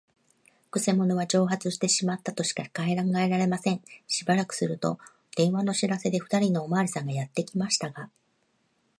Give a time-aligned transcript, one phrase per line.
[0.71, 3.05] くせ者は蒸発してしまったとしか考えら
[3.37, 3.83] れません。
[4.07, 4.97] しばらくすると、
[5.37, 8.09] 電話の知らせで、ふたりのおまわりさんがやってきましたが、